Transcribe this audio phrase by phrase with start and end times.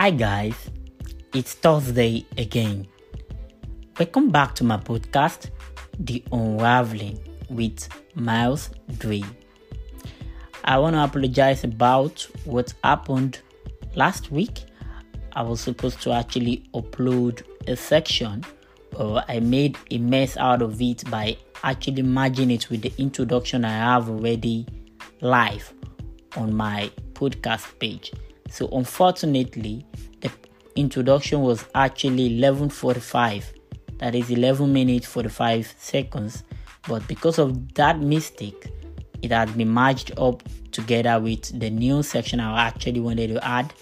[0.00, 0.54] Hi, guys.
[1.34, 2.86] It's Thursday again.
[3.98, 5.50] Welcome back to my podcast,
[5.98, 7.18] The Unraveling
[7.50, 9.24] with Miles Dre.
[10.62, 13.40] I want to apologize about what happened
[13.96, 14.66] last week.
[15.32, 18.44] I was supposed to actually upload a section,
[18.92, 23.64] but I made a mess out of it by actually merging it with the introduction
[23.64, 24.64] I have already
[25.22, 25.74] live
[26.36, 28.12] on my podcast page.
[28.48, 29.86] So unfortunately,
[30.20, 30.30] the
[30.76, 33.52] introduction was actually 11:45.
[33.98, 36.44] That is 11 minutes 45 seconds.
[36.88, 38.72] But because of that mistake,
[39.22, 43.72] it has been merged up together with the new section I actually wanted to add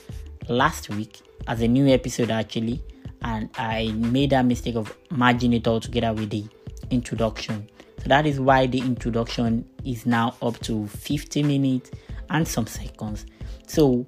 [0.48, 2.83] last week as a new episode actually
[3.23, 6.45] and I made that mistake of merging it all together with the
[6.91, 7.69] introduction.
[8.02, 11.91] So that is why the introduction is now up to 50 minutes
[12.30, 13.27] and some seconds.
[13.66, 14.07] So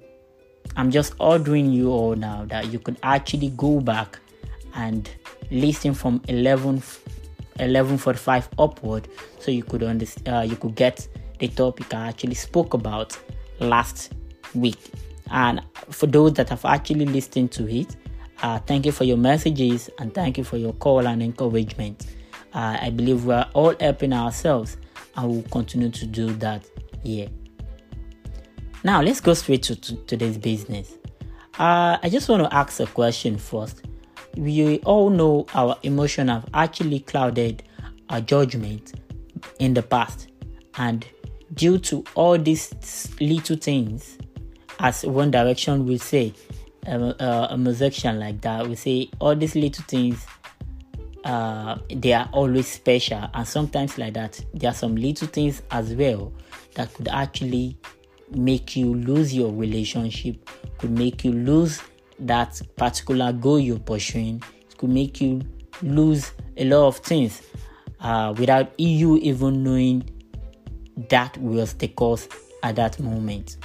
[0.75, 4.19] I'm just ordering you all now that you could actually go back
[4.75, 5.09] and
[5.51, 6.81] listen from 11
[7.59, 9.07] 11:45 upward
[9.39, 11.07] so you could understand uh, you could get
[11.39, 13.17] the topic I actually spoke about
[13.59, 14.13] last
[14.55, 14.79] week.
[15.31, 17.95] And for those that have actually listened to it,
[18.41, 22.07] uh, thank you for your messages and thank you for your call and encouragement.
[22.53, 24.77] Uh, I believe we're all helping ourselves
[25.15, 26.67] and we'll continue to do that
[27.03, 27.29] here.
[28.83, 30.93] Now, let's go straight to, to today's business.
[31.57, 33.83] Uh, I just want to ask a question first.
[34.37, 37.63] We all know our emotions have actually clouded
[38.09, 38.93] our judgment
[39.59, 40.29] in the past,
[40.77, 41.05] and
[41.53, 42.71] due to all these
[43.19, 44.17] little things,
[44.79, 46.33] as One Direction will say,
[46.87, 50.25] um, uh, a musician like that will say, all these little things
[51.25, 55.93] uh, they are always special and sometimes like that there are some little things as
[55.93, 56.31] well
[56.75, 57.77] that could actually
[58.35, 61.81] make you lose your relationship could make you lose
[62.19, 65.41] that particular goal you're pursuing it could make you
[65.81, 67.41] lose a lot of things
[68.01, 70.03] uh, without you even knowing
[71.09, 72.27] that was the cause
[72.63, 73.57] at that moment.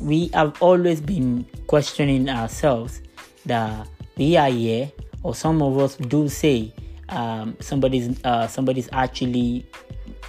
[0.00, 3.02] We have always been questioning ourselves
[3.46, 4.90] that we are here
[5.22, 6.72] or some of us do say
[7.08, 9.66] um, somebody's uh, somebody's actually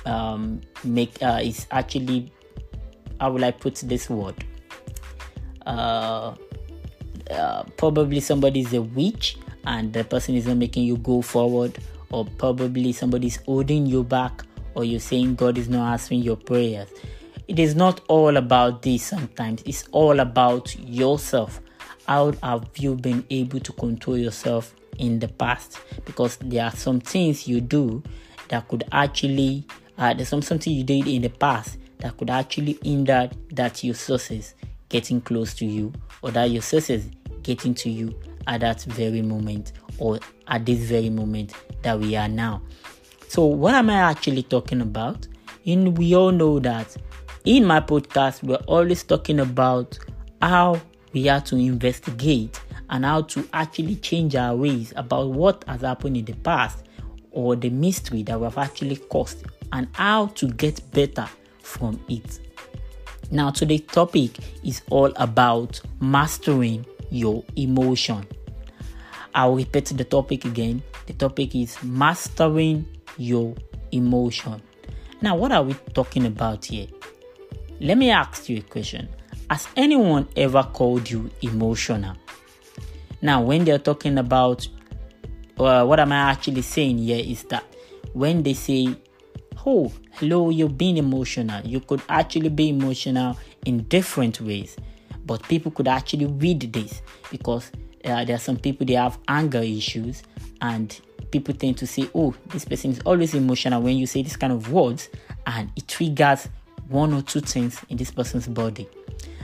[0.05, 2.31] um, make uh, is actually
[3.21, 4.33] how will I put this word?
[5.67, 6.33] Uh,
[7.29, 11.77] uh, probably somebody's a witch and the person is not making you go forward,
[12.09, 14.41] or probably somebody is holding you back,
[14.73, 16.89] or you're saying God is not answering your prayers.
[17.47, 21.61] It is not all about this sometimes, it's all about yourself.
[22.07, 25.79] How have you been able to control yourself in the past?
[26.05, 28.01] Because there are some things you do
[28.47, 29.63] that could actually,
[29.99, 33.95] uh, there's some something you did in the past that could actually hinder that your
[33.95, 34.55] sources
[34.89, 35.91] getting close to you
[36.21, 37.09] or that your sources
[37.43, 38.13] getting to you
[38.47, 42.61] at that very moment or at this very moment that we are now.
[43.27, 45.27] So, what am I actually talking about?
[45.65, 46.95] And we all know that
[47.45, 49.97] in my podcast, we're always talking about
[50.41, 50.81] how
[51.13, 56.17] we are to investigate and how to actually change our ways about what has happened
[56.17, 56.83] in the past
[57.31, 61.27] or the mystery that we've actually caused and how to get better
[61.71, 62.39] from it.
[63.31, 64.31] Now, today's topic
[64.63, 68.27] is all about mastering your emotion.
[69.33, 70.83] I'll repeat the topic again.
[71.07, 72.85] The topic is mastering
[73.17, 73.55] your
[73.91, 74.61] emotion.
[75.21, 76.87] Now, what are we talking about here?
[77.79, 79.07] Let me ask you a question.
[79.49, 82.15] Has anyone ever called you emotional?
[83.21, 84.67] Now, when they're talking about
[85.59, 87.63] uh, what am I actually saying here is that
[88.13, 88.95] when they say,
[89.63, 94.75] Oh, hello, you're being emotional, you could actually be emotional in different ways,
[95.25, 97.71] but people could actually read this because
[98.05, 100.23] uh, there are some people they have anger issues
[100.61, 100.99] and
[101.29, 104.51] people tend to say, Oh, this person is always emotional when you say this kind
[104.51, 105.09] of words,
[105.45, 106.49] and it triggers
[106.87, 108.89] one or two things in this person's body.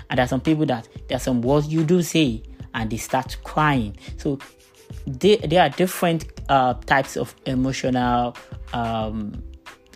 [0.09, 2.41] And there are some people that there are some words you do say
[2.73, 3.95] and they start crying.
[4.17, 4.39] So
[5.05, 8.35] they, there are different uh, types of emotional
[8.73, 9.43] um,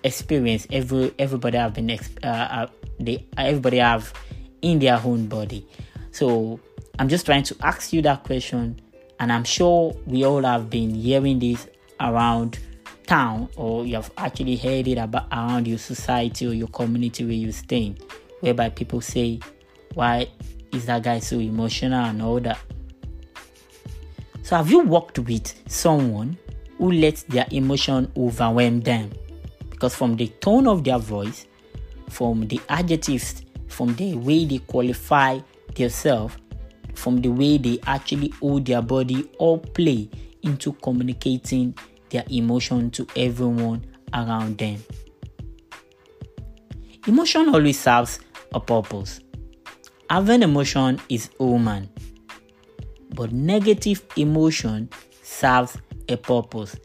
[0.03, 0.68] experience.
[0.71, 2.68] Every everybody have been uh, uh,
[3.00, 4.13] they everybody have
[4.62, 5.68] in their own body.
[6.12, 6.59] So
[7.00, 8.80] I'm just trying to ask you that question,
[9.19, 11.68] and I'm sure we all have been hearing this
[12.00, 12.59] around
[13.07, 17.33] town, or you have actually heard it about around your society or your community where
[17.33, 17.95] you stay,
[18.42, 19.39] whereby people say,
[19.94, 20.27] "Why
[20.71, 22.59] is that guy so emotional?" and all that.
[24.44, 26.38] So, have you worked with someone
[26.77, 29.12] who lets their emotion overwhelm them?
[29.81, 31.47] Because from the tone of their voice,
[32.07, 35.39] from the adjectives, from the way they qualify
[35.73, 36.37] themselves,
[36.93, 40.07] from the way they actually hold their body or play
[40.43, 41.75] into communicating
[42.11, 43.83] their emotion to everyone
[44.13, 44.77] around them.
[47.07, 48.19] Emotion always serves
[48.53, 49.19] a purpose.
[50.11, 51.89] Having emotion is human,
[53.15, 54.91] but negative emotion
[55.23, 55.75] serves
[56.07, 56.75] a purpose.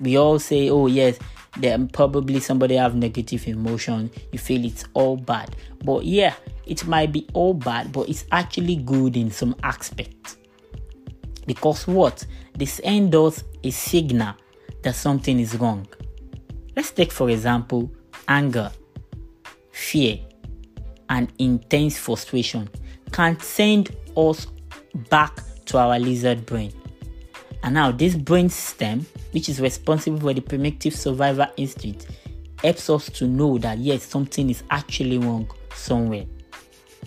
[0.00, 1.18] We all say, oh, yes,
[1.58, 5.54] there probably somebody have negative emotion, you feel it's all bad.
[5.84, 6.34] But yeah,
[6.66, 10.36] it might be all bad, but it's actually good in some aspect
[11.48, 12.26] Because what?
[12.56, 14.34] This us a signal
[14.82, 15.88] that something is wrong.
[16.76, 17.90] Let's take, for example,
[18.28, 18.70] anger,
[19.72, 20.18] fear,
[21.08, 22.68] and intense frustration
[23.12, 24.46] can send us
[25.08, 26.72] back to our lizard brain.
[27.62, 32.06] And now, this brain stem, which is responsible for the primitive survival instinct,
[32.62, 36.24] helps us to know that yes, something is actually wrong somewhere.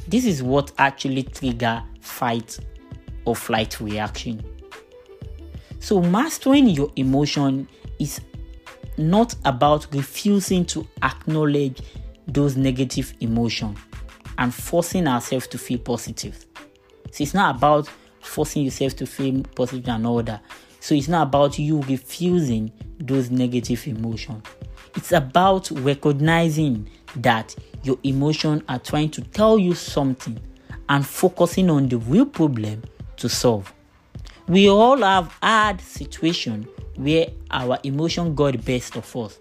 [0.07, 2.59] This is what actually trigger fight
[3.25, 4.43] or flight reaction.
[5.79, 7.67] So mastering your emotion
[7.99, 8.21] is
[8.97, 11.81] not about refusing to acknowledge
[12.27, 13.77] those negative emotions
[14.37, 16.45] and forcing ourselves to feel positive.
[17.11, 17.89] So it's not about
[18.21, 20.41] forcing yourself to feel positive and that.
[20.79, 24.43] So it's not about you refusing those negative emotions.
[24.95, 30.39] It's about recognizing that your emotions are trying to tell you something
[30.89, 32.83] and focusing on the real problem
[33.17, 33.71] to solve.
[34.47, 39.37] We all have had situations where our emotion got the best of us.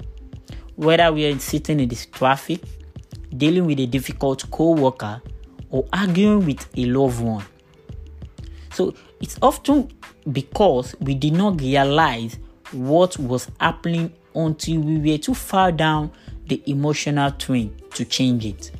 [0.76, 2.60] Whether we are sitting in this traffic,
[3.36, 5.20] dealing with a difficult co-worker,
[5.70, 7.44] or arguing with a loved one.
[8.72, 9.90] So it's often
[10.32, 12.38] because we did not realize
[12.72, 16.10] what was happening until we were too far down
[16.46, 18.70] the emotional train to change it.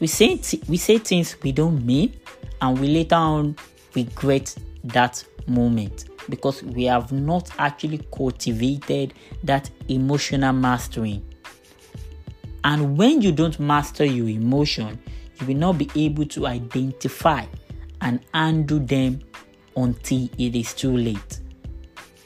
[0.00, 2.18] We say, we say things we don't mean
[2.62, 3.56] and we later on
[3.94, 4.54] regret
[4.84, 9.14] that moment because we have not actually cultivated
[9.44, 11.24] that emotional mastering.
[12.64, 14.98] And when you don't master your emotion,
[15.40, 17.46] you will not be able to identify
[18.00, 19.20] and undo them
[19.76, 21.40] until it is too late.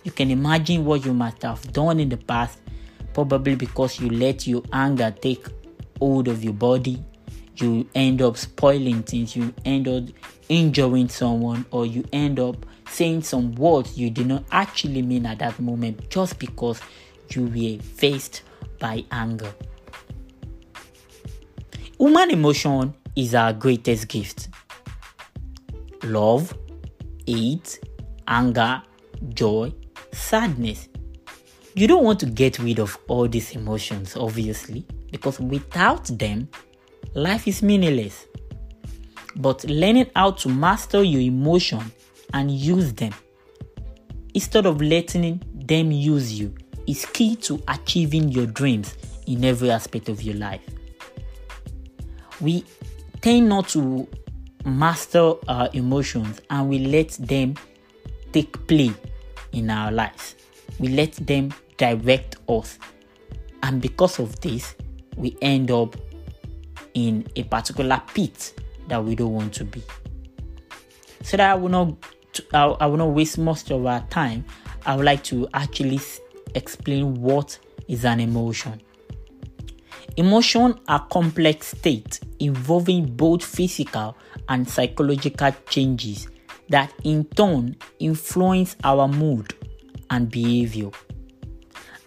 [0.03, 2.59] You can imagine what you might have done in the past,
[3.13, 5.47] probably because you let your anger take
[5.99, 7.03] hold of your body.
[7.57, 10.05] You end up spoiling things, you end up
[10.49, 15.39] injuring someone, or you end up saying some words you did not actually mean at
[15.39, 16.81] that moment just because
[17.31, 18.43] you were faced
[18.79, 19.53] by anger.
[21.99, 24.49] Human emotion is our greatest gift
[26.05, 26.57] love,
[27.27, 27.81] hate,
[28.29, 28.83] anger,
[29.31, 29.73] joy,
[30.13, 30.89] sadness.
[31.75, 36.49] You don't want to get rid of all these emotions, obviously, because without them,
[37.15, 38.27] life is meaningless.
[39.37, 41.93] But learning how to master your emotion
[42.33, 43.13] and use them
[44.35, 46.55] instead of letting them use you
[46.87, 48.95] is key to achieving your dreams
[49.27, 50.63] in every aspect of your life.
[52.41, 52.65] We
[53.21, 54.07] tend not to
[54.65, 57.55] master our emotions and we let them
[58.33, 58.93] take play
[59.53, 60.35] in our lives.
[60.79, 62.79] We let them direct us.
[63.63, 64.75] And because of this,
[65.17, 65.97] we end up
[66.95, 69.83] in a particular pit that we don't want to be.
[71.23, 71.95] So that I will not
[72.53, 74.45] I, I will not waste most of our time.
[74.87, 76.01] I would like to actually
[76.55, 78.81] explain what is an emotion.
[80.17, 84.17] Emotion are complex states involving both physical
[84.49, 86.29] and psychological changes
[86.69, 89.53] that in turn influence our mood
[90.11, 90.91] and behavior.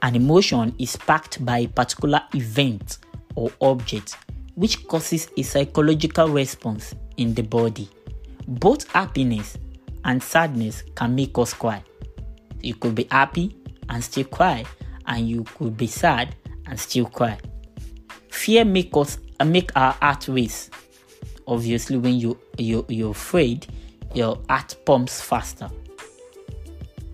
[0.02, 3.00] An emotion is sparked by a particular event
[3.36, 4.16] or object
[4.56, 7.90] which causes a psychological response in the body.
[8.48, 9.58] Both happiness
[10.06, 11.84] and sadness can make us cry.
[12.62, 13.58] You could be happy
[13.90, 14.64] and still cry,
[15.06, 16.36] and you could be sad
[16.66, 17.38] and still cry.
[18.38, 20.70] Fear make us make our heart race.
[21.48, 23.66] Obviously, when you you you're afraid,
[24.14, 25.68] your heart pumps faster.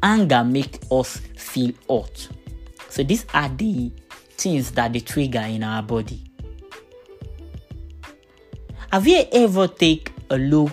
[0.03, 2.27] Anger make us feel hot.
[2.89, 3.89] So these are the
[4.31, 6.21] things that they trigger in our body.
[8.91, 10.71] Have you ever take a look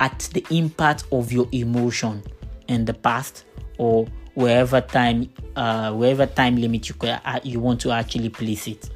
[0.00, 2.24] at the impact of your emotion
[2.66, 3.44] in the past
[3.78, 8.90] or wherever time uh, wherever time limit you uh, you want to actually place it?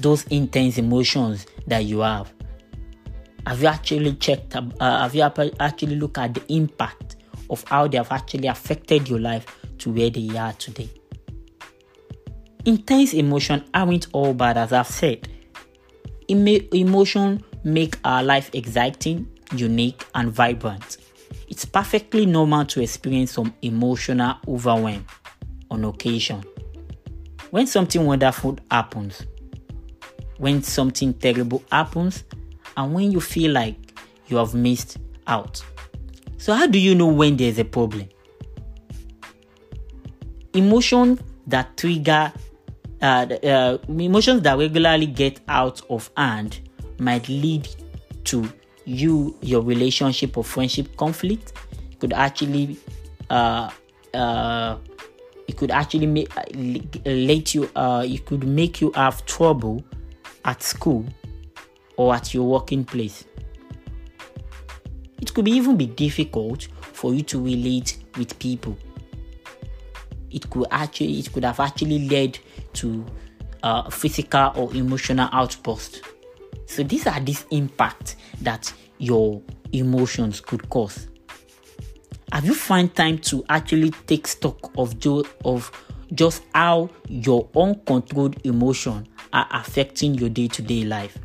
[0.00, 2.32] Those intense emotions that you have.
[3.46, 4.56] Have you actually checked?
[4.56, 7.16] Uh, have you actually looked at the impact
[7.48, 9.46] of how they have actually affected your life
[9.78, 10.90] to where they are today?
[12.64, 15.28] Intense emotion aren't all bad, as I've said
[16.30, 20.98] emotion make our life exciting, unique, and vibrant.
[21.48, 25.04] It's perfectly normal to experience some emotional overwhelm
[25.70, 26.44] on occasion.
[27.50, 29.26] When something wonderful happens,
[30.40, 32.24] when something terrible happens,
[32.76, 33.76] and when you feel like
[34.28, 35.62] you have missed out.
[36.38, 38.08] So, how do you know when there's a problem?
[40.54, 42.32] Emotions that trigger,
[43.02, 46.60] uh, uh, emotions that regularly get out of hand
[46.98, 47.68] might lead
[48.24, 48.50] to
[48.86, 51.52] you, your relationship or friendship conflict.
[51.98, 52.78] Could actually,
[53.28, 53.68] uh,
[54.14, 54.78] uh,
[55.46, 56.44] it could actually make uh,
[57.04, 59.84] let you, uh, it could make you have trouble
[60.44, 61.04] at school
[61.96, 63.24] or at your working place.
[65.20, 68.76] It could even be difficult for you to relate with people.
[70.30, 72.38] It could actually it could have actually led
[72.74, 73.04] to
[73.62, 76.02] uh, physical or emotional outburst.
[76.66, 79.42] So these are these impacts that your
[79.72, 81.08] emotions could cause.
[82.32, 85.70] Have you found time to actually take stock of jo- of
[86.14, 91.18] just how your uncontrolled emotion are affecting your day-to-day life?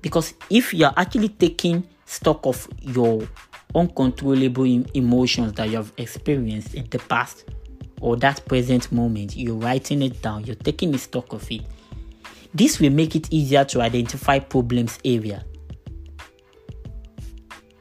[0.00, 3.26] Because if you're actually taking stock of your
[3.74, 7.44] uncontrollable emotions that you have experienced in the past
[8.00, 11.62] or that present moment, you're writing it down, you're taking a stock of it.
[12.54, 15.44] This will make it easier to identify problems area.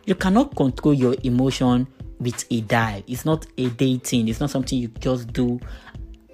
[0.05, 1.87] You cannot control your emotion
[2.19, 3.03] with a dial.
[3.07, 4.27] It's not a dating.
[4.27, 5.59] It's not something you just do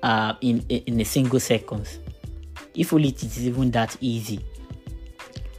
[0.02, 2.00] uh, in in a single seconds.
[2.76, 4.40] If only it is even that easy.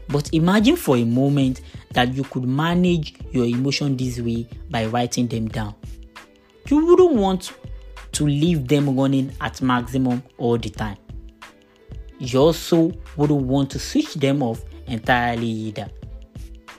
[0.09, 1.61] But imagine for a moment
[1.93, 5.75] that you could manage your emotion this way by writing them down.
[6.69, 7.53] You wouldn't want
[8.13, 10.97] to leave them running at maximum all the time.
[12.19, 15.89] You also wouldn't want to switch them off entirely either.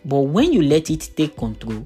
[0.05, 1.83] But when you let it take control,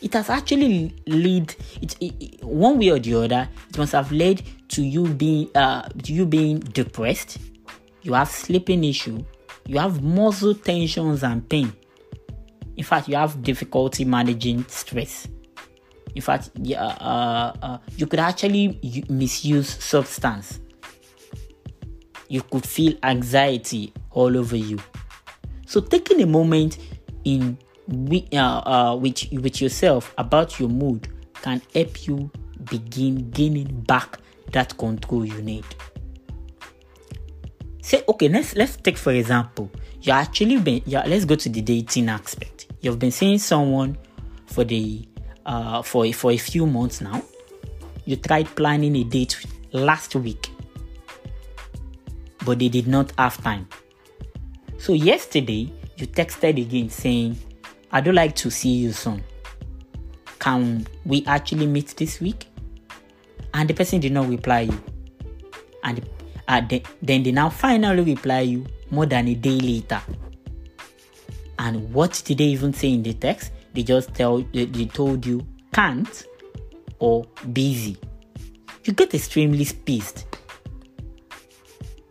[0.00, 3.48] it has actually led it, it, one way or the other.
[3.68, 7.38] It must have led to you being uh you being depressed.
[8.02, 9.24] You have sleeping issue
[9.66, 11.72] you have muscle tensions and pain.
[12.76, 15.28] In fact, you have difficulty managing stress.
[16.14, 20.60] In fact, yeah, uh, uh, you could actually misuse substance.
[22.28, 24.78] You could feel anxiety all over you.
[25.66, 26.78] So, taking a moment
[27.24, 27.56] in
[28.32, 32.30] uh, uh, with with yourself about your mood can help you
[32.70, 34.18] begin gaining back
[34.52, 35.64] that control you need
[37.82, 39.70] say okay let's let's take for example
[40.00, 42.68] you actually been yeah let's go to the dating aspect.
[42.80, 43.98] You've been seeing someone
[44.46, 45.06] for the
[45.44, 47.22] uh for for a few months now.
[48.06, 50.48] You tried planning a date last week
[52.46, 53.68] but they did not have time.
[54.78, 57.36] So yesterday you texted again saying
[57.92, 59.22] i would like to see you soon
[60.42, 62.48] can we actually meet this week?
[63.54, 64.82] And the person did not reply you.
[65.84, 66.04] And
[66.52, 70.02] Ah, they, then they now finally reply you more than a day later.
[71.58, 73.52] And what did they even say in the text?
[73.72, 76.26] They just tell they, they told you can't
[76.98, 77.96] or busy.
[78.84, 80.26] You get extremely pissed.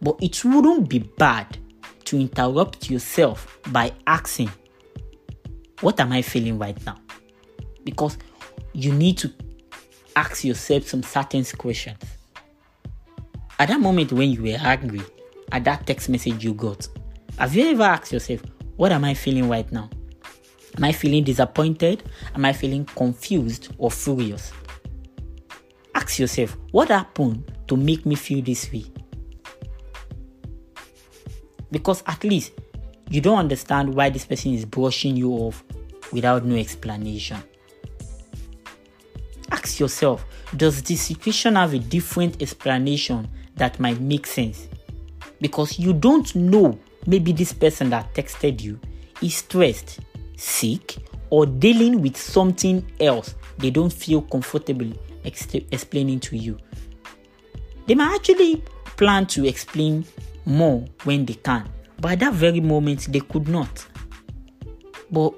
[0.02, 1.60] But it wouldn't be bad
[2.06, 4.50] to interrupt yourself by asking,
[5.82, 6.98] What am I feeling right now?
[7.84, 8.18] Because
[8.74, 9.32] you need to
[10.16, 12.00] ask yourself some certain questions.
[13.62, 15.02] At that moment when you were angry,
[15.52, 16.88] at that text message you got,
[17.38, 18.42] have you ever asked yourself,
[18.76, 19.88] what am I feeling right now?
[20.78, 22.02] Am I feeling disappointed?
[22.34, 24.52] Am I feeling confused or furious?
[25.94, 28.86] Ask yourself, what happened to make me feel this way?
[31.70, 32.54] Because at least
[33.12, 35.64] you don't understand why this person is brushing you off
[36.12, 37.38] without no explanation.
[39.52, 40.26] Ask yourself,
[40.58, 43.30] does this situation have a different explanation
[43.62, 44.68] that might make sense
[45.40, 48.80] because you don't know maybe this person that texted you
[49.22, 50.00] is stressed,
[50.36, 50.98] sick,
[51.30, 54.92] or dealing with something else they don't feel comfortable
[55.24, 56.58] ex- explaining to you.
[57.86, 58.64] They might actually
[58.98, 60.06] plan to explain
[60.46, 63.86] more when they can, but at that very moment they could not.
[65.12, 65.36] But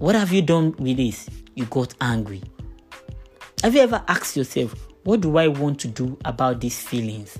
[0.00, 1.30] what have you done with this?
[1.54, 2.42] You got angry.
[3.62, 7.38] Have you ever asked yourself, what do I want to do about these feelings?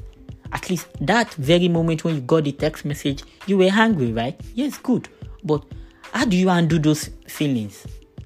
[0.55, 4.41] At least that very moment when you got the text message, you were angry, right?
[4.55, 5.09] Yes, good.
[5.43, 5.65] But
[6.13, 7.85] how do you undo those feelings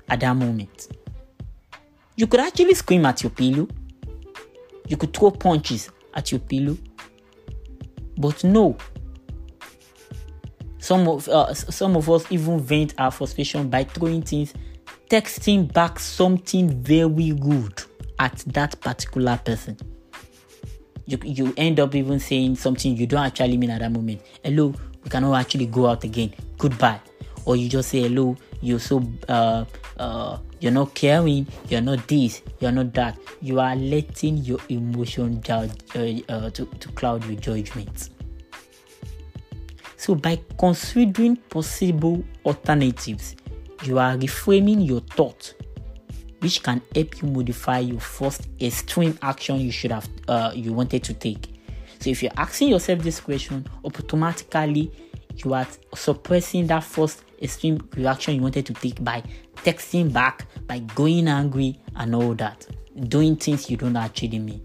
[0.09, 0.89] at that moment?
[2.17, 3.67] You could actually scream at your pillow.
[4.89, 6.77] You could throw punches at your pillow.
[8.19, 8.77] But no.
[10.79, 14.53] Some of uh, some of us even vent our frustration by throwing things,
[15.09, 17.83] texting back something very good
[18.19, 19.77] at that particular person.
[21.09, 24.21] You, you end up even saying something you don't actually mean at that moment.
[24.45, 26.35] Hello, we cannot actually go out again.
[26.59, 27.01] Goodbye.
[27.47, 29.65] Or you just say hello, you're so uh,
[29.99, 33.19] uh, you're not caring, you're not this, you're not that.
[33.41, 38.11] You are letting your emotion judge, uh, uh, to, to cloud your judgment.
[39.97, 43.35] So, by considering possible alternatives,
[43.85, 45.55] you are reframing your thought,
[46.41, 51.03] which can help you modify your first extreme action you should have uh, you wanted
[51.05, 51.55] to take.
[52.01, 54.93] So, if you're asking yourself this question, automatically
[55.37, 59.23] you are suppressing that first extreme reaction you wanted to take by
[59.57, 62.67] texting back, by going angry, and all that,
[63.09, 64.65] doing things you don't actually mean.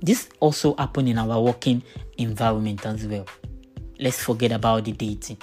[0.00, 1.82] This also happen in our working
[2.18, 3.26] environment as well.
[3.98, 5.38] Let's forget about the dating.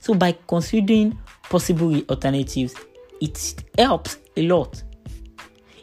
[0.00, 2.74] So by considering possible alternatives,
[3.20, 4.82] it helps a lot.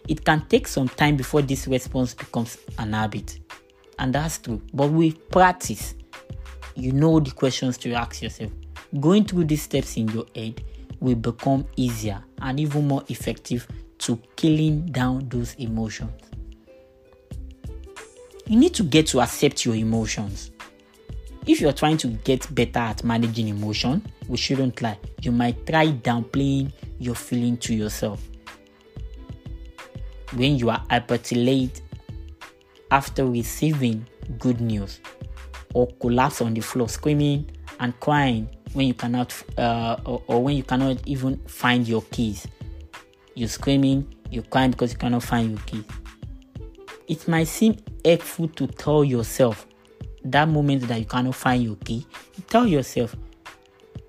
[0.08, 3.40] It can take some time before this response becomes an habit.
[3.98, 4.62] And that's true.
[4.74, 5.96] But with practice,
[6.76, 8.52] you know the questions to ask yourself.
[9.00, 10.64] Going through these steps in your head
[11.00, 13.68] will become easier and even more effective
[14.00, 16.12] to killing down those emotions.
[18.48, 20.52] You need to get to accept your emotions.
[21.48, 25.00] If you're trying to get better at managing emotion, we shouldn't lie.
[25.22, 28.22] You might try downplaying your feeling to yourself.
[30.34, 31.82] When you are hyperventilate
[32.92, 34.06] after receiving
[34.40, 35.00] good news,
[35.76, 37.48] or collapse on the floor screaming
[37.80, 42.48] and crying when you cannot uh, or, or, when you cannot even find your keys
[43.36, 45.84] you're screaming you're crying because you cannot find your keys
[47.08, 49.68] it might seem helpful to tell yourself
[50.24, 52.08] that moment that you cannot find your key
[52.48, 53.16] tell yourself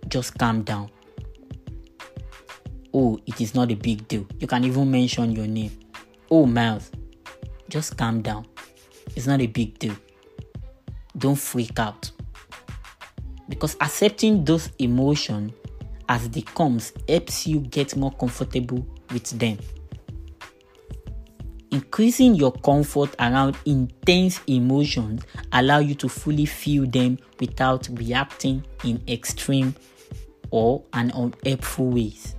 [0.09, 0.91] just calm down.
[2.93, 4.27] Oh it is not a big deal.
[4.39, 5.73] You can even mention your name.
[6.31, 6.91] Oh miles
[7.69, 8.47] just calm down.
[9.15, 9.97] It's not a big deal.
[11.17, 12.11] Don't freak out.
[13.49, 15.53] Because accepting those emotions
[16.09, 19.59] as they comes helps you get more comfortable with them.
[21.71, 29.03] Increasing your comfort around intense emotions allow you to fully feel them without reacting in
[29.09, 29.75] extreme
[30.51, 32.35] or an unhelpful ways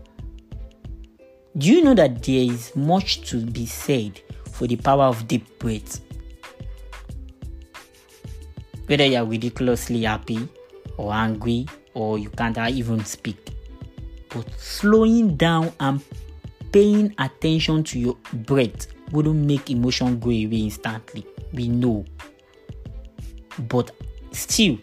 [1.57, 5.59] do you know that there is much to be said for the power of deep
[5.59, 6.01] breath
[8.87, 10.47] whether you're ridiculously happy
[10.97, 13.37] or angry or you can't even speak.
[14.29, 16.01] But slowing down and
[16.71, 21.25] paying attention to your breath wouldn't make emotion go away instantly.
[21.53, 22.05] We know.
[23.67, 23.91] But
[24.31, 24.77] still,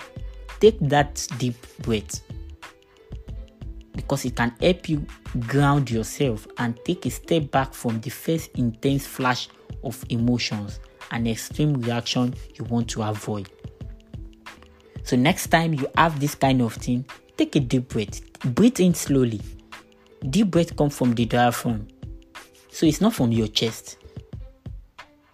[0.61, 2.21] take that deep breath
[3.94, 5.07] because it can help you
[5.40, 9.48] ground yourself and take a step back from the first intense flash
[9.83, 10.80] of emotions
[11.11, 13.48] and extreme reaction you want to avoid.
[15.02, 17.04] So next time you have this kind of thing,
[17.37, 18.20] take a deep breath.
[18.40, 19.40] Breathe in slowly.
[20.30, 21.88] Deep breath comes from the diaphragm.
[22.70, 23.98] So it's not from your chest.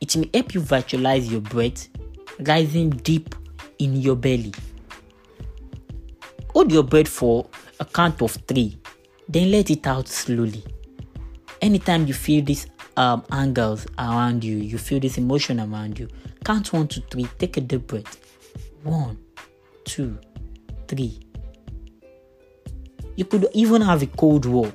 [0.01, 1.89] It may help you visualize your breath
[2.41, 3.35] rising deep
[3.79, 4.53] in your belly.
[6.53, 7.47] Hold your breath for
[7.81, 8.79] a count of three,
[9.29, 10.63] then let it out slowly.
[11.61, 12.67] Anytime you feel these
[12.97, 16.09] um, angles around you, you feel this emotion around you,
[16.45, 18.19] count one to three, take a deep breath.
[18.83, 19.19] One,
[19.85, 20.19] two,
[20.89, 21.21] three.
[23.17, 24.75] You could even have a cold word.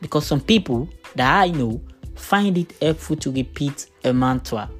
[0.00, 1.80] Because some people that I know
[2.14, 4.70] find it helpful to repeat a mantra.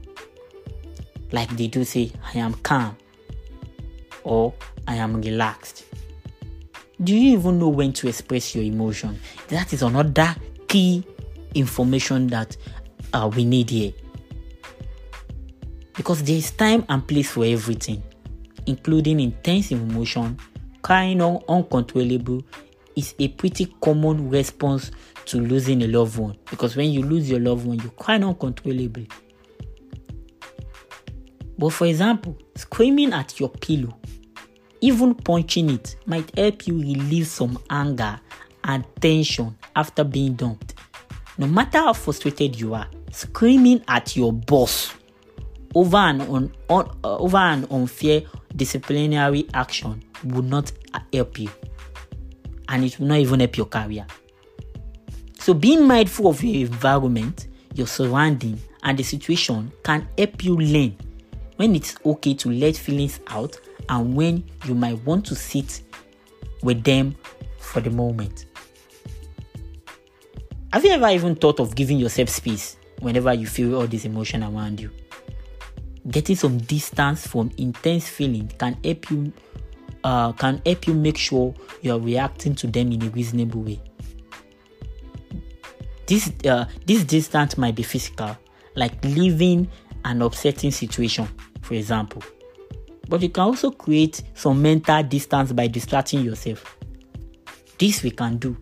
[1.33, 2.97] Like they do say, I am calm
[4.23, 4.55] or
[4.87, 5.85] I am relaxed.
[7.03, 9.19] Do you even know when to express your emotion?
[9.49, 10.35] That is another
[10.67, 11.05] key
[11.55, 12.57] information that
[13.13, 13.93] uh, we need here.
[15.97, 18.03] Because there is time and place for everything
[18.69, 20.39] including intense emotion,
[20.83, 22.43] crying on uncontrollable,
[22.95, 24.91] is a pretty common response
[25.25, 26.37] to losing a loved one.
[26.51, 29.09] Because when you lose your loved one, you cry uncontrollably.
[31.57, 33.99] But for example, screaming at your pillow,
[34.81, 38.19] even punching it, might help you relieve some anger
[38.65, 40.75] and tension after being dumped.
[41.39, 44.95] No matter how frustrated you are, screaming at your boss
[45.75, 48.23] over an, un, un, uh, over an unfair
[48.57, 50.73] disciplinary action would not
[51.13, 51.51] help you
[52.69, 54.07] and it will not even help your career.
[55.39, 60.97] So, being mindful of your environment, your surrounding, and the situation can help you learn
[61.57, 63.59] when it's okay to let feelings out
[63.89, 65.83] and when you might want to sit
[66.63, 67.17] with them
[67.59, 68.47] for the moment.
[70.73, 74.43] Have you ever even thought of giving yourself space whenever you feel all this emotion
[74.43, 74.91] around you?
[76.11, 79.33] Getting some distance from intense feeling can help you
[80.05, 83.81] uh, can help you make sure you are reacting to them in a reasonable way.
[86.07, 88.37] This uh, this distance might be physical,
[88.75, 89.69] like leaving
[90.05, 91.29] an upsetting situation,
[91.61, 92.23] for example.
[93.09, 96.77] But you can also create some mental distance by distracting yourself.
[97.79, 98.57] This we can do.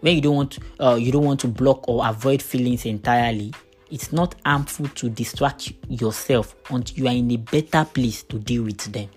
[0.00, 3.52] When you don't want uh, you don't want to block or avoid feelings entirely,
[3.90, 8.64] it's not harmful to distract yourself until you are in a better place to deal
[8.64, 9.08] with them.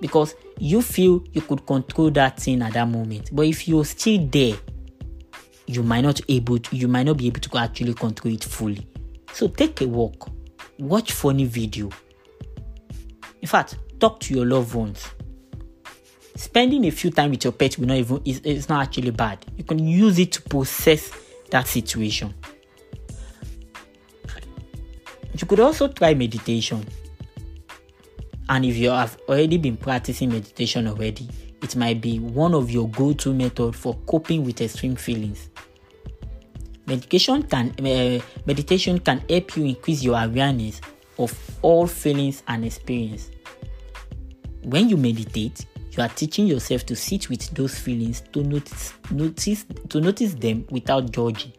[0.00, 4.26] Because you feel you could control that thing at that moment, but if you're still
[4.26, 4.56] there,
[5.66, 8.89] you might not able to, you might not be able to actually control it fully.
[9.32, 10.30] So take a walk,
[10.78, 11.90] watch funny video.
[13.40, 15.08] In fact, talk to your loved ones.
[16.36, 19.44] Spending a few time with your pet will not even is not actually bad.
[19.56, 21.10] You can use it to process
[21.50, 22.34] that situation.
[25.38, 26.86] You could also try meditation.
[28.48, 31.28] And if you have already been practicing meditation already,
[31.62, 35.50] it might be one of your go-to method for coping with extreme feelings.
[36.90, 40.80] Meditation can uh, meditation can help you increase your awareness
[41.20, 43.30] of all feelings and experience.
[44.64, 49.66] When you meditate, you are teaching yourself to sit with those feelings to notice notice
[49.88, 51.52] to notice them without judging.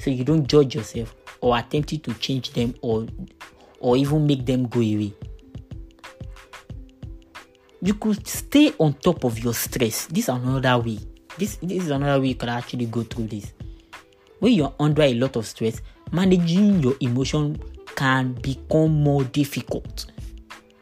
[0.00, 3.06] So you don't judge yourself or attempt to change them or
[3.78, 5.14] or even make them go away.
[7.80, 10.06] You could stay on top of your stress.
[10.06, 10.98] This is another way.
[11.38, 13.52] This, this is another way you could actually go through this.
[14.40, 15.80] When you're under a lot of stress,
[16.12, 17.62] managing your emotion
[17.94, 20.06] can become more difficult.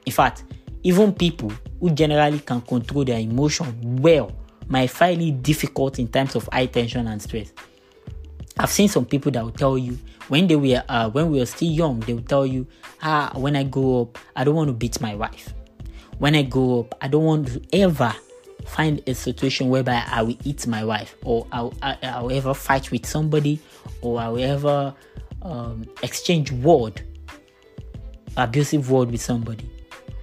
[0.06, 0.44] In fact,
[0.82, 4.32] even people who generally can control their emotion well
[4.68, 7.52] might find it difficult in times of high tension and stress.
[8.58, 11.46] I've seen some people that will tell you when they were uh, when we were
[11.46, 12.66] still young, they will tell you,
[13.02, 15.52] ah, when I grow up, I don't want to beat my wife.
[16.18, 18.14] When I grow up, I don't want to ever
[18.68, 22.90] find a situation whereby I will eat my wife, or I'll, I, will ever fight
[22.90, 23.60] with somebody,
[24.00, 24.94] or I will ever
[25.42, 27.02] um, exchange word,
[28.36, 29.68] abusive word with somebody.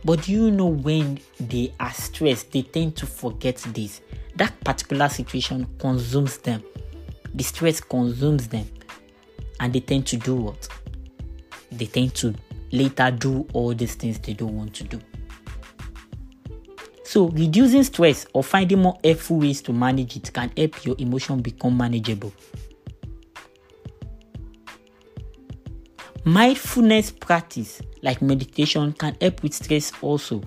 [0.03, 4.01] But you know when they are stressed, they tend to forget this.
[4.35, 6.63] That particular situation consumes them
[7.35, 8.65] the stress consumes them
[9.59, 10.67] and they tend to do what?
[11.71, 12.33] They tend to
[12.71, 15.01] later do all these things they don't want to do.
[17.05, 21.39] So, reducing stress or finding more helpful ways to manage it can help your emotion
[21.39, 22.33] become manageable.
[26.23, 30.41] Mindfulness practice like meditation can help with stress also.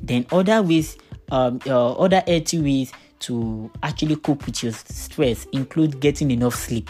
[0.00, 0.96] Then other ways,
[1.32, 6.88] um, uh, other healthy ways to actually cope with your stress include getting enough sleep.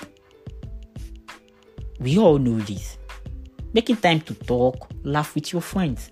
[2.00, 2.98] We all know this.
[3.72, 6.10] Making time to talk, laugh with your friends,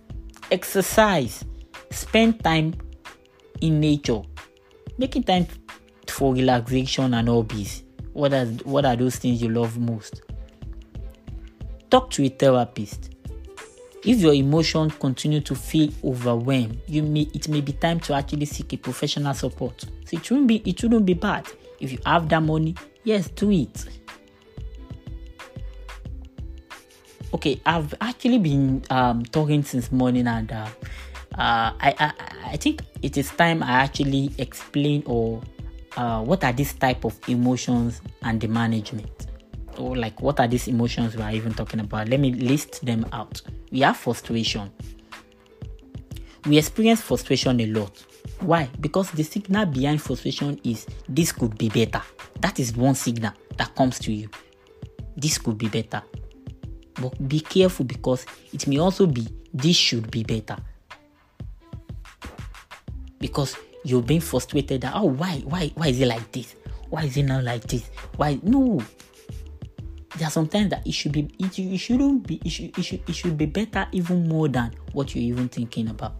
[0.50, 1.44] exercise,
[1.90, 2.74] spend time
[3.60, 4.22] in nature,
[4.98, 5.46] making time
[6.08, 7.82] for relaxation and hobbies.
[8.12, 10.22] What are, what are those things you love most?
[11.90, 13.16] Talk to a therapist
[14.06, 18.46] if your emotions continue to feel overwhelmed, you may it may be time to actually
[18.46, 19.80] seek a professional support.
[20.04, 21.48] So it shouldn't be it shouldn't be bad.
[21.80, 23.84] If you have that money, yes, do it.
[27.34, 30.68] Okay, I've actually been um, talking since morning, and uh,
[31.38, 32.12] uh, I, I
[32.52, 35.42] I think it is time I actually explain or
[35.96, 39.26] uh, what are these type of emotions and the management?
[39.78, 42.08] Or like what are these emotions we are even talking about?
[42.08, 43.42] Let me list them out.
[43.70, 44.70] We have frustration.
[46.46, 48.02] We experience frustration a lot.
[48.40, 48.70] Why?
[48.80, 52.02] Because the signal behind frustration is this could be better.
[52.40, 54.30] That is one signal that comes to you.
[55.16, 56.02] This could be better.
[56.94, 60.56] But be careful because it may also be this should be better
[63.18, 66.54] because you're being frustrated that oh why why why is it like this?
[66.90, 67.90] Why is it not like this?
[68.16, 68.80] Why no.
[70.16, 73.02] There are sometimes that it should be it, it shouldn't be it should, it should
[73.08, 76.14] it should be better even more than what you're even thinking about.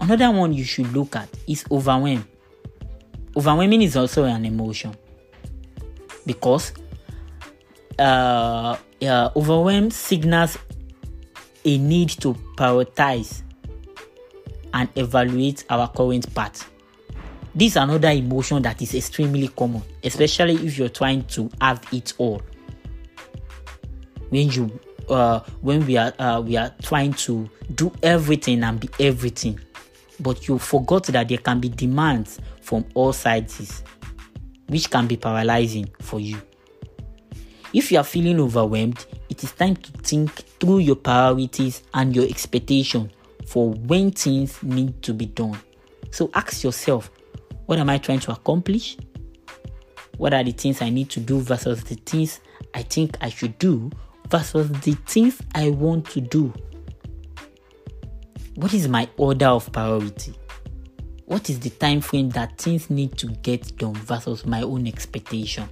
[0.00, 2.26] Another one you should look at is overwhelm.
[3.36, 4.96] Overwhelming is also an emotion
[6.24, 6.72] because
[7.98, 10.56] uh, uh, overwhelm signals
[11.64, 13.42] a need to prioritize
[14.78, 16.70] and evaluate our current path.
[17.52, 22.12] This is another emotion that is extremely common, especially if you're trying to have it
[22.18, 22.40] all.
[24.30, 28.88] When you uh, when we are uh, we are trying to do everything and be
[29.00, 29.58] everything
[30.20, 33.82] but you forgot that there can be demands from all sides
[34.68, 36.40] which can be paralyzing for you.
[37.72, 42.26] If you are feeling overwhelmed it is time to think through your priorities and your
[42.26, 43.10] expectation
[43.48, 45.58] for when things need to be done
[46.10, 47.10] so ask yourself
[47.66, 48.96] what am i trying to accomplish
[50.16, 52.40] what are the things i need to do versus the things
[52.74, 53.90] i think i should do
[54.30, 56.52] versus the things I want to do.
[58.56, 60.34] What is my order of priority?
[61.26, 65.68] What is the time frame that things need to get done versus my own expectation?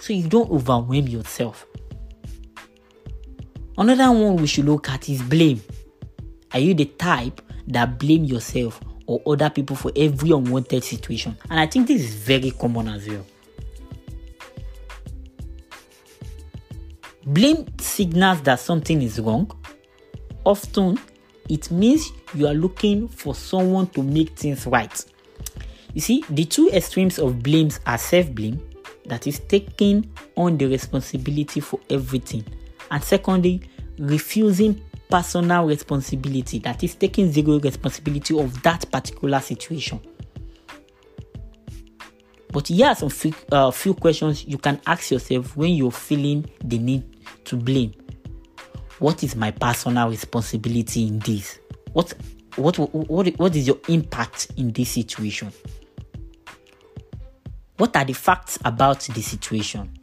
[0.00, 1.66] So you don't overwhelm yourself.
[3.76, 5.60] Another one we should look at is blame.
[6.54, 11.36] Are you the type that blame yourself or other people for every unwanted situation?
[11.50, 13.26] And I think this is very common as well.
[17.26, 19.50] Blame signals that something is wrong.
[20.44, 21.00] Often,
[21.48, 25.04] it means you are looking for someone to make things right.
[25.92, 28.60] You see, the two extremes of blames are self blame,
[29.06, 32.44] that is taking on the responsibility for everything,
[32.90, 33.62] and secondly,
[33.98, 34.82] refusing
[35.14, 40.00] personal responsibility, that is taking zero responsibility of that particular situation.
[42.50, 46.50] But here are some few, uh, few questions you can ask yourself when you're feeling
[46.64, 47.04] the need
[47.44, 47.92] to blame.
[48.98, 51.60] What is my personal responsibility in this?
[51.92, 52.12] What
[52.56, 55.52] what what what is your impact in this situation?
[57.76, 59.96] What are the facts about the situation?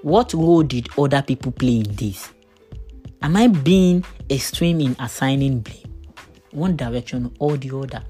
[0.00, 2.31] What role did other people play in this?
[3.22, 5.78] Am I being extreme in assigning blame?
[6.50, 8.02] One direction or the other.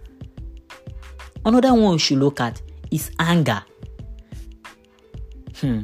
[1.44, 3.62] Another one we should look at is anger.
[5.61, 5.83] Hmm.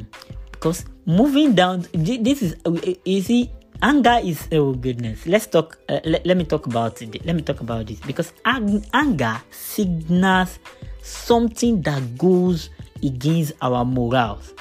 [0.51, 2.55] Because moving down this is
[3.03, 3.49] you see
[3.81, 7.41] anger is oh goodness let's talk uh, let, let me talk about it let me
[7.41, 10.59] talk about this because ang- anger signals
[11.01, 12.69] something that goes
[13.01, 14.53] against our morals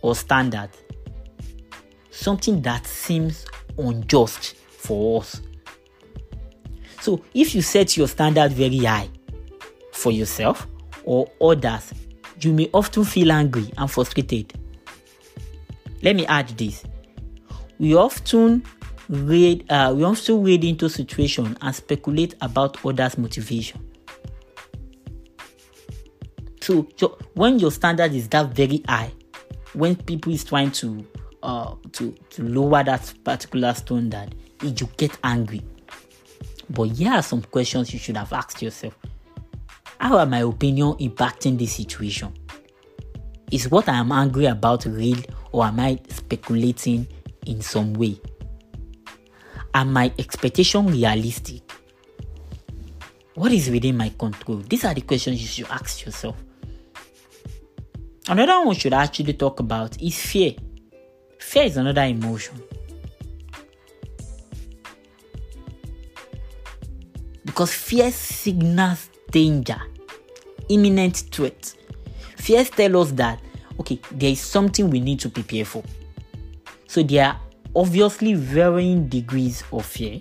[0.00, 0.78] or standards
[2.10, 3.44] something that seems
[3.78, 5.40] unjust for us
[7.00, 9.08] so if you set your standard very high
[9.92, 10.66] for yourself
[11.04, 11.92] or others
[12.40, 14.52] you may often feel angry and frustrated
[16.02, 16.84] let me add this.
[17.78, 18.64] We often
[19.08, 23.86] read uh, we often read into situation and speculate about others' motivation.
[26.62, 29.12] So, so when your standard is that very high,
[29.72, 31.04] when people is trying to
[31.42, 35.62] uh to, to lower that particular standard, you get angry.
[36.68, 38.96] But here are some questions you should have asked yourself.
[39.98, 42.32] How are my opinion impacting this situation?
[43.50, 45.18] Is what I am angry about real
[45.52, 47.06] or am I speculating
[47.46, 48.20] in some way?
[49.74, 51.62] Are my expectation realistic?
[53.34, 54.58] What is within my control?
[54.58, 56.36] These are the questions you should ask yourself.
[58.28, 60.52] Another one we should actually talk about is fear.
[61.40, 62.62] Fear is another emotion.
[67.44, 69.80] Because fear signals danger,
[70.68, 71.74] imminent threat.
[72.36, 73.40] Fears tell us that,
[73.80, 75.82] okay, there is something we need to prepare for.
[76.86, 77.40] So there are
[77.74, 80.20] obviously varying degrees of fear,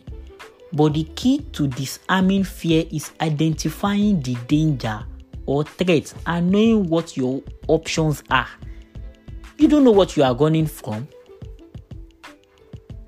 [0.73, 5.05] but the key to disarming fear is identifying the danger
[5.45, 8.47] or threat and knowing what your options are.
[9.59, 11.05] You don't know what you are running from,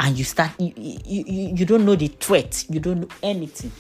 [0.01, 3.71] and you start you, you, you, you don't know the threat, you don't know anything.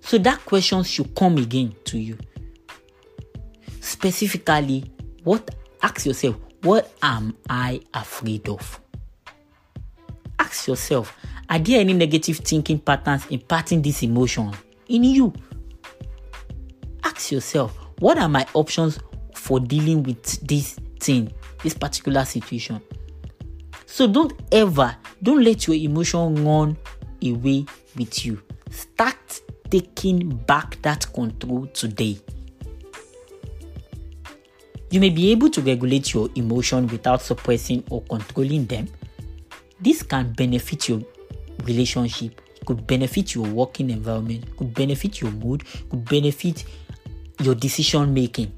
[0.00, 2.16] So that question should come again to you.
[3.80, 4.90] Specifically,
[5.22, 8.80] what ask yourself, what am I afraid of?
[10.38, 11.14] Ask yourself,
[11.50, 14.50] are there any negative thinking patterns imparting this emotion
[14.88, 15.32] in you?
[17.04, 18.98] Ask yourself, what are my options
[19.42, 21.32] for dealing with this thing,
[21.64, 22.80] this particular situation?
[23.86, 26.76] So don't ever, don't let your emotion run
[27.22, 28.40] away with you.
[28.70, 32.18] Start taking back that control today.
[34.90, 38.88] You may be able to regulate your emotion without suppressing or controlling them.
[39.80, 41.00] This can benefit your
[41.64, 46.64] relationship, could benefit your working environment, could benefit your mood, could benefit
[47.40, 48.52] your decision making.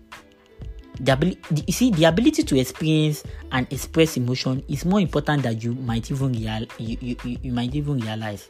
[1.01, 5.75] The you see, the ability to experience and express emotion is more important than you
[5.75, 8.49] might even real, you, you, you might even realize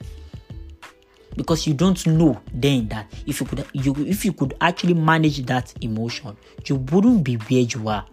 [1.37, 5.45] because you don't know then that if you could you if you could actually manage
[5.47, 8.07] that emotion you wouldn't be where you are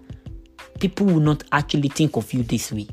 [0.82, 2.88] people will not actually think of you this way.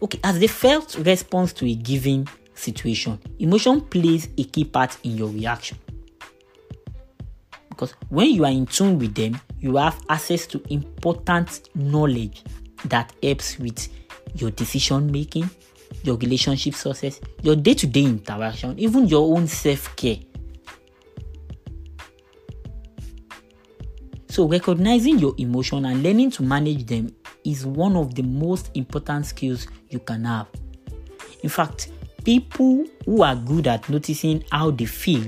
[0.00, 5.16] Okay, as the first response to a given situation, emotion plays a key part in
[5.16, 5.76] your reaction.
[7.78, 12.42] Because when you are in tune with them, you have access to important knowledge
[12.86, 13.88] that helps with
[14.34, 15.48] your decision making,
[16.02, 20.16] your relationship success, your day to day interaction, even your own self care.
[24.26, 27.14] So, recognizing your emotion and learning to manage them
[27.44, 30.48] is one of the most important skills you can have.
[31.44, 31.92] In fact,
[32.24, 35.22] people who are good at noticing how they feel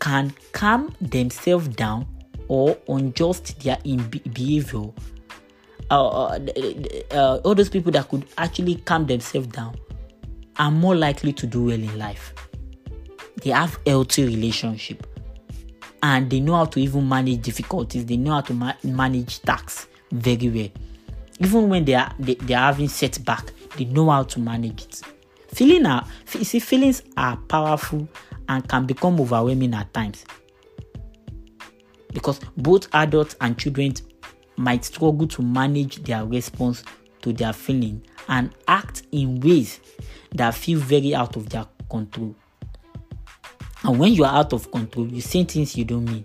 [0.00, 2.06] can calm themselves down
[2.48, 4.90] or adjust their behavior.
[5.90, 6.38] Uh, uh,
[7.12, 9.76] uh, all those people that could actually calm themselves down
[10.58, 12.34] are more likely to do well in life.
[13.42, 15.06] They have healthy relationship
[16.02, 18.06] and they know how to even manage difficulties.
[18.06, 20.68] They know how to ma- manage tasks very well.
[21.40, 25.02] Even when they are they, they are having setback, they know how to manage it.
[25.48, 28.08] Feeling are see feelings are powerful
[28.48, 30.24] and can become overwhelming at times
[32.12, 33.94] because both adults and children
[34.56, 36.82] might struggle to manage their response
[37.22, 39.80] to their feeling and act in ways
[40.34, 42.34] that feel very out of their control.
[43.84, 46.24] And when you are out of control, you say things you don't mean.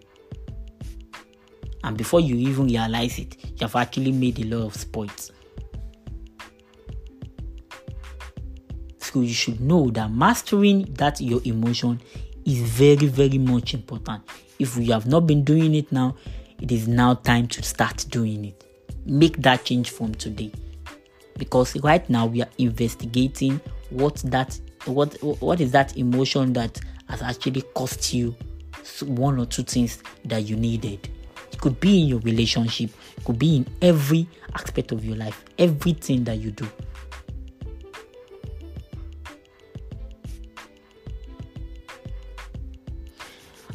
[1.84, 5.32] And before you even realize it, you have actually made a lot of spoils.
[9.14, 12.02] So you should know that mastering that your emotion
[12.48, 14.24] is very, very much important.
[14.58, 16.16] If you have not been doing it now,
[16.60, 18.66] it is now time to start doing it.
[19.06, 20.52] Make that change from today.
[21.38, 27.22] Because right now we are investigating what that what what is that emotion that has
[27.22, 28.36] actually cost you
[29.04, 31.08] one or two things that you needed.
[31.52, 35.46] It could be in your relationship, it could be in every aspect of your life,
[35.60, 36.68] everything that you do.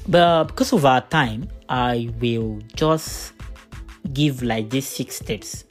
[0.08, 3.34] But because of our time, I will just
[4.14, 5.64] give like these six steps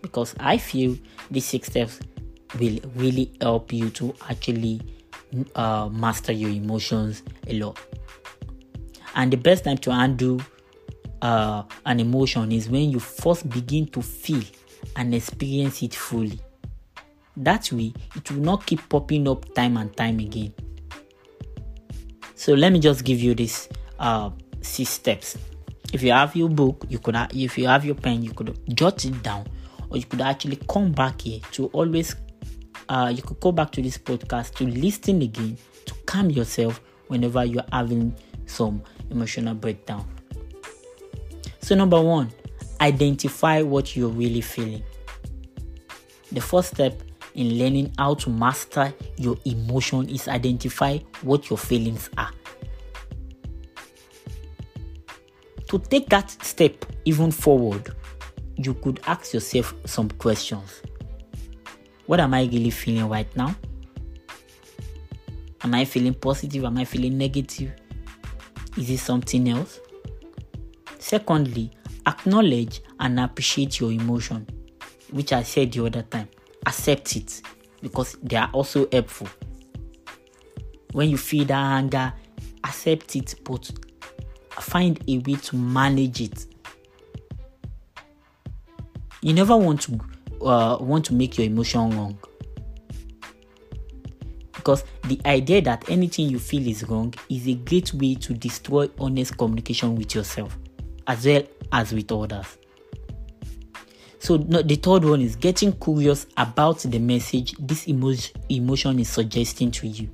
[0.00, 0.96] because I feel
[1.30, 2.00] these six steps
[2.58, 4.80] will really help you to actually
[5.54, 7.78] uh, master your emotions a lot.
[9.14, 10.40] And the best time to undo
[11.20, 14.42] uh, an emotion is when you first begin to feel
[14.96, 16.40] and experience it fully.
[17.36, 20.54] That way, it will not keep popping up time and time again.
[22.34, 23.68] So let me just give you this
[24.02, 25.38] uh, six steps.
[25.92, 29.04] If you have your book, you could, if you have your pen, you could jot
[29.04, 29.46] it down,
[29.88, 32.16] or you could actually come back here to always.
[32.88, 37.44] Uh, you could go back to this podcast to listen again to calm yourself whenever
[37.44, 40.06] you're having some emotional breakdown.
[41.60, 42.32] So, number one,
[42.80, 44.82] identify what you're really feeling.
[46.32, 47.00] The first step
[47.34, 52.30] in learning how to master your emotion is identify what your feelings are.
[55.72, 57.96] To take that step even forward,
[58.56, 60.82] you could ask yourself some questions.
[62.04, 63.56] What am I really feeling right now?
[65.64, 66.64] Am I feeling positive?
[66.64, 67.72] Am I feeling negative?
[68.76, 69.80] Is it something else?
[70.98, 71.70] Secondly,
[72.06, 74.46] acknowledge and appreciate your emotion,
[75.10, 76.28] which I said the other time.
[76.66, 77.40] Accept it
[77.80, 79.28] because they are also helpful.
[80.92, 82.12] When you feel that anger,
[82.62, 83.70] accept it, but
[84.60, 86.46] find a way to manage it.
[89.20, 90.00] You never want to
[90.44, 92.18] uh, want to make your emotion wrong.
[94.52, 98.88] Because the idea that anything you feel is wrong is a great way to destroy
[98.98, 100.56] honest communication with yourself
[101.06, 102.58] as well as with others.
[104.18, 108.14] So, no, the third one is getting curious about the message this emo-
[108.48, 110.08] emotion is suggesting to you.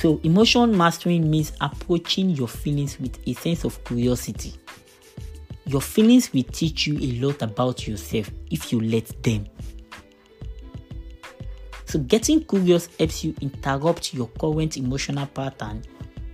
[0.00, 4.54] So, emotion mastering means approaching your feelings with a sense of curiosity.
[5.66, 9.46] Your feelings will teach you a lot about yourself if you let them.
[11.84, 15.82] So, getting curious helps you interrupt your current emotional pattern.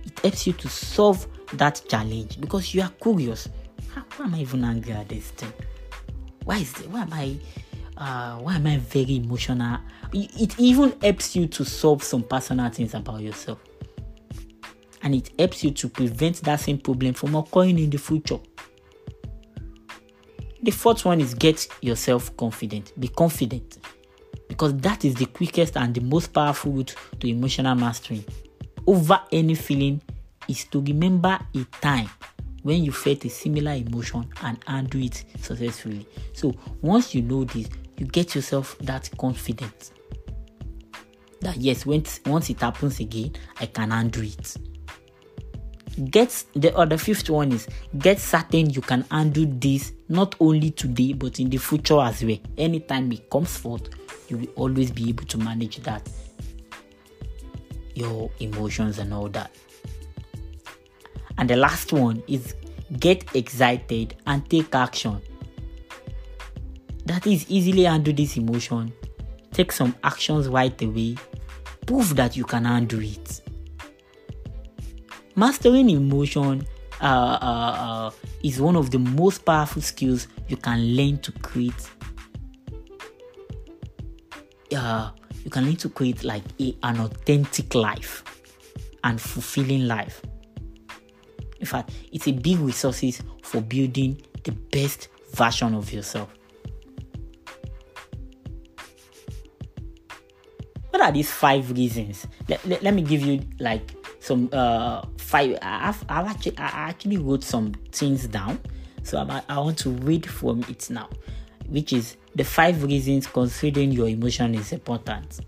[0.05, 3.49] It helps you to solve that challenge because you are curious.
[4.15, 5.51] why am I even angry at this thing?
[6.45, 7.35] Why is it, why am I
[7.97, 9.79] uh, why am I very emotional?
[10.13, 13.59] It even helps you to solve some personal things about yourself.
[15.01, 18.39] And it helps you to prevent that same problem from occurring in the future.
[20.61, 22.93] The fourth one is get yourself confident.
[22.99, 23.77] Be confident.
[24.47, 28.25] Because that is the quickest and the most powerful route to emotional mastery.
[28.85, 30.01] Over any feeling
[30.47, 32.09] is to remember a time
[32.63, 36.07] when you felt a similar emotion and handle it successfully.
[36.33, 37.67] So once you know this,
[37.97, 39.91] you get yourself that confidence
[41.41, 44.55] that yes, once once it happens again, I can handle it.
[46.11, 47.67] Get the other fifth one is
[47.97, 52.37] get certain you can handle this not only today but in the future as well.
[52.57, 53.89] Anytime it comes forth,
[54.29, 56.07] you will always be able to manage that
[57.95, 59.51] your emotions and all that.
[61.39, 62.53] And the last one is
[62.99, 65.19] get excited and take action.
[67.07, 68.91] That is easily handle this emotion.
[69.53, 71.15] Take some actions right away.
[71.85, 73.41] Prove that you can handle it.
[75.33, 76.67] Mastering emotion
[76.99, 78.11] uh, uh, uh,
[78.43, 81.89] is one of the most powerful skills you can learn to create.
[84.75, 85.11] Uh,
[85.45, 88.21] you can learn to create like a, an authentic life
[89.05, 90.21] and fulfilling life.
[91.61, 96.33] In fact, it's a big resources for building the best version of yourself.
[100.97, 102.25] What are these five reasons?
[102.49, 105.55] Let, let, let me give you like some uh five.
[105.61, 108.59] I've, I've actually I actually wrote some things down,
[109.03, 111.07] so I'm, I want to read from it now,
[111.69, 115.41] which is the five reasons considering your emotion is important.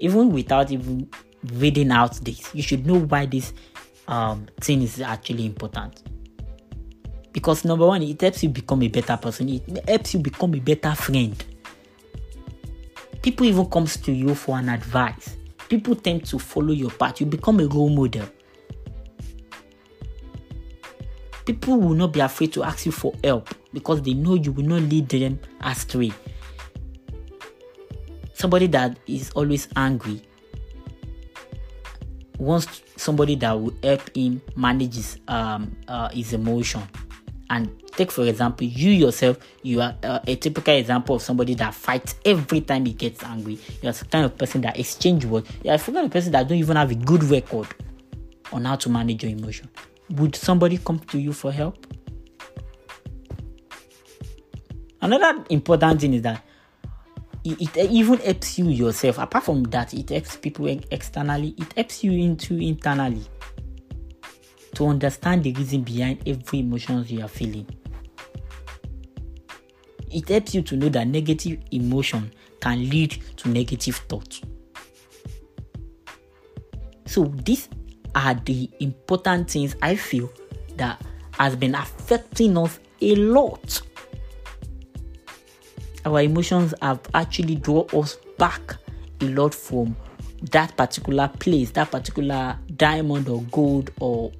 [0.00, 1.08] Even without even
[1.52, 3.52] reading out this, you should know why this
[4.08, 6.02] um, thing is actually important.
[7.30, 9.50] Because number one, it helps you become a better person.
[9.50, 11.44] It helps you become a better friend.
[13.22, 15.36] People even comes to you for an advice.
[15.68, 17.20] People tend to follow your path.
[17.20, 18.26] You become a role model.
[21.44, 24.64] People will not be afraid to ask you for help because they know you will
[24.64, 26.12] not lead them astray.
[28.34, 30.22] Somebody that is always angry
[32.38, 36.82] wants somebody that will help him manage his um uh, his emotion
[37.50, 41.74] and take for example you yourself you are uh, a typical example of somebody that
[41.74, 43.58] fights every time he gets angry.
[43.82, 45.50] You're the kind of person that exchange words.
[45.62, 47.66] You're the kind of person that don't even have a good record
[48.52, 49.68] on how to manage your emotion.
[50.10, 51.86] Would somebody come to you for help?
[55.02, 56.44] Another important thing is that
[57.42, 59.18] it, it, even helps you yourself.
[59.18, 61.54] Apart from that, it helps people externally.
[61.56, 63.24] It helps you into internally
[64.80, 67.66] to understand the reason behind every emotions you are feeling.
[70.10, 74.40] It helps you to know that negative emotion can lead to negative thoughts.
[77.04, 77.68] So these
[78.14, 80.32] are the important things I feel
[80.76, 80.98] that
[81.32, 83.82] has been affecting us a lot
[86.06, 88.76] our emotions have actually draw us back
[89.20, 89.94] a lot from
[90.50, 94.32] that particular place, that particular diamond or gold or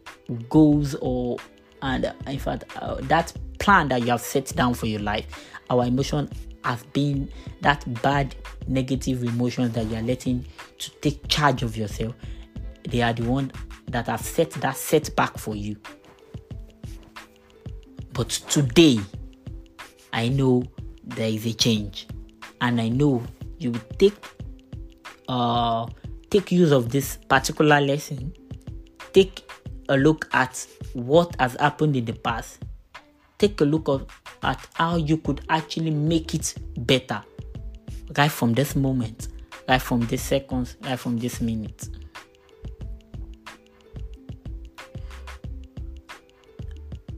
[0.49, 1.39] goals or
[1.83, 5.27] and in fact uh, that plan that you have set down for your life.
[5.71, 6.29] Our emotion
[6.65, 7.31] has been
[7.63, 8.35] that bad
[8.67, 10.45] negative emotions that you are letting
[10.79, 12.15] to take charge of yourself.
[12.89, 13.53] They are the one
[13.89, 15.77] that have set that setback for you.
[18.13, 18.99] But today,
[20.13, 20.65] I know
[21.17, 22.07] there is a change
[22.61, 23.23] and i know
[23.59, 24.15] you will take
[25.29, 25.87] uh
[26.31, 28.33] take use of this particular lesson
[29.13, 29.45] take
[29.91, 32.65] a look at what has happened in the past.
[33.39, 34.07] Take a look of,
[34.43, 37.23] at how you could actually make it better.
[38.17, 39.29] Right from this moment
[39.71, 41.89] right from this seconds right from this minute.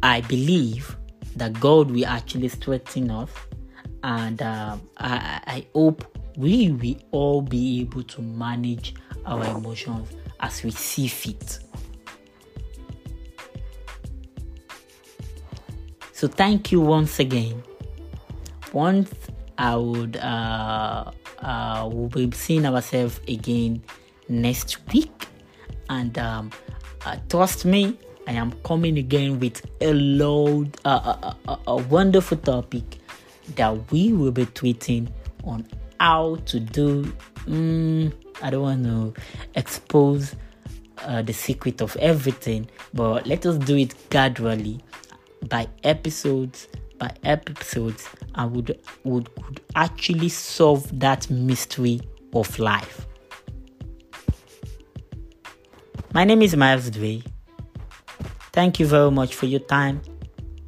[0.02, 0.96] I believe
[1.36, 3.30] that god will actually strengthen us
[4.02, 6.04] and uh, I, I hope
[6.36, 8.94] we will all be able to manage
[9.24, 10.08] our emotions
[10.40, 11.60] as we see fit.
[16.22, 17.64] So thank you once again.
[18.72, 19.12] Once
[19.58, 21.10] I would uh,
[21.40, 23.82] uh, we'll be seeing ourselves again
[24.28, 25.26] next week,
[25.90, 26.52] and um,
[27.04, 27.98] uh, trust me,
[28.28, 32.84] I am coming again with a load, uh, a, a, a wonderful topic
[33.56, 35.08] that we will be tweeting
[35.42, 35.66] on
[35.98, 37.02] how to do.
[37.48, 39.12] Mm, I don't want to
[39.56, 40.36] expose
[40.98, 44.78] uh, the secret of everything, but let us do it gradually
[45.48, 46.68] by episodes
[47.02, 52.00] by episodes and would would, would actually solve that mystery
[52.32, 53.06] of life.
[56.14, 57.24] My name is Miles Dway.
[58.52, 60.00] Thank you very much for your time.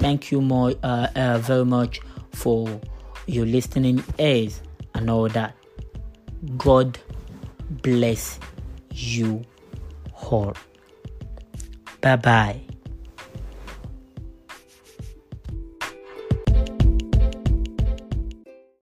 [0.00, 2.00] Thank you more uh, uh, very much
[2.32, 2.80] for
[3.26, 4.60] your listening ears
[4.94, 5.54] and all that.
[6.56, 6.98] God
[7.82, 8.40] bless
[8.90, 9.44] you
[10.30, 10.54] all.
[12.00, 12.73] Bye bye.